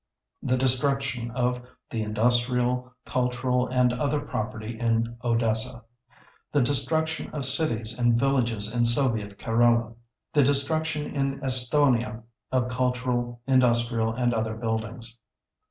[0.41, 5.83] The destruction of the industrial, cultural, and other property in Odessa.
[6.51, 9.93] The destruction of cities and villages in Soviet Karelia.
[10.33, 15.19] The destruction in Estonia of cultural, industrial, and other buildings.